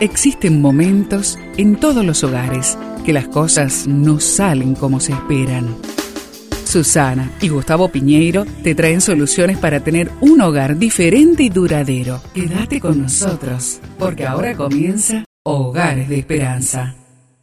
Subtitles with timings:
[0.00, 5.74] Existen momentos en todos los hogares que las cosas no salen como se esperan.
[6.66, 12.20] Susana y Gustavo Piñeiro te traen soluciones para tener un hogar diferente y duradero.
[12.34, 16.94] Quédate con nosotros, porque ahora comienza Hogares de Esperanza.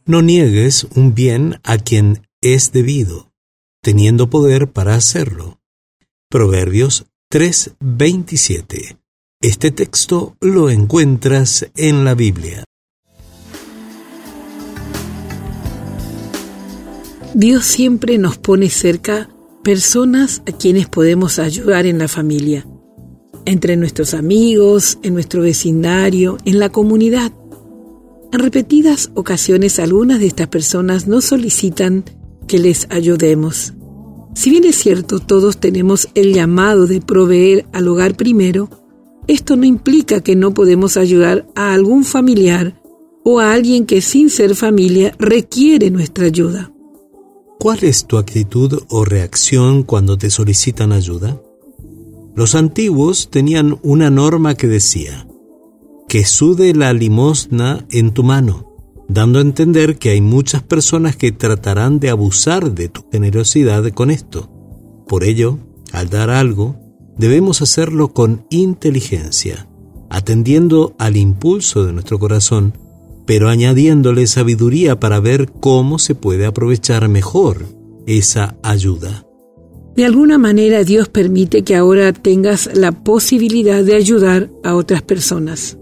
[0.06, 3.32] No niegues un bien a quien es debido,
[3.82, 5.58] teniendo poder para hacerlo.
[6.30, 9.03] Proverbios 3:27
[9.46, 12.64] este texto lo encuentras en la Biblia.
[17.34, 19.28] Dios siempre nos pone cerca
[19.62, 22.66] personas a quienes podemos ayudar en la familia,
[23.44, 27.30] entre nuestros amigos, en nuestro vecindario, en la comunidad.
[28.32, 32.04] En repetidas ocasiones algunas de estas personas nos solicitan
[32.46, 33.74] que les ayudemos.
[34.34, 38.83] Si bien es cierto, todos tenemos el llamado de proveer al hogar primero,
[39.26, 42.80] esto no implica que no podemos ayudar a algún familiar
[43.24, 46.72] o a alguien que sin ser familia requiere nuestra ayuda.
[47.58, 51.40] ¿Cuál es tu actitud o reacción cuando te solicitan ayuda?
[52.34, 55.26] Los antiguos tenían una norma que decía,
[56.08, 58.76] que sude la limosna en tu mano,
[59.08, 64.10] dando a entender que hay muchas personas que tratarán de abusar de tu generosidad con
[64.10, 64.50] esto.
[65.08, 65.58] Por ello,
[65.92, 66.83] al dar algo,
[67.16, 69.68] debemos hacerlo con inteligencia,
[70.10, 72.76] atendiendo al impulso de nuestro corazón,
[73.26, 77.66] pero añadiéndole sabiduría para ver cómo se puede aprovechar mejor
[78.06, 79.26] esa ayuda.
[79.96, 85.78] De alguna manera Dios permite que ahora tengas la posibilidad de ayudar a otras personas.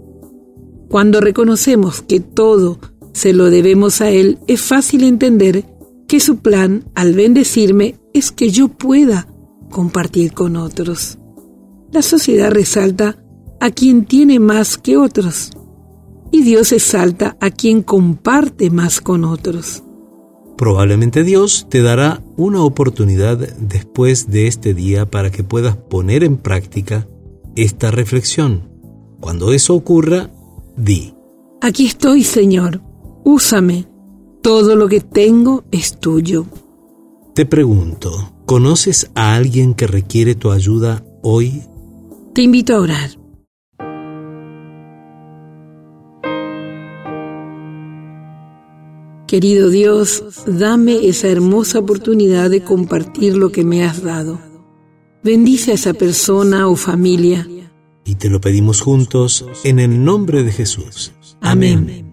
[0.87, 2.79] Cuando reconocemos que todo
[3.13, 5.65] se lo debemos a Él, es fácil entender
[6.07, 9.27] que su plan al bendecirme es que yo pueda
[9.71, 11.17] compartir con otros.
[11.93, 13.23] La sociedad resalta
[13.59, 15.51] a quien tiene más que otros
[16.31, 19.83] y Dios exalta a quien comparte más con otros.
[20.57, 26.37] Probablemente Dios te dará una oportunidad después de este día para que puedas poner en
[26.37, 27.07] práctica
[27.55, 28.71] esta reflexión.
[29.19, 30.31] Cuando eso ocurra,
[30.75, 31.13] di.
[31.61, 32.81] Aquí estoy, Señor.
[33.23, 33.87] Úsame.
[34.41, 36.47] Todo lo que tengo es tuyo.
[37.35, 41.61] Te pregunto, ¿conoces a alguien que requiere tu ayuda hoy
[42.33, 43.11] te invito a orar.
[49.27, 54.39] Querido Dios, dame esa hermosa oportunidad de compartir lo que me has dado.
[55.23, 57.47] Bendice a esa persona o familia.
[58.05, 61.13] Y te lo pedimos juntos en el nombre de Jesús.
[61.41, 62.12] Amén.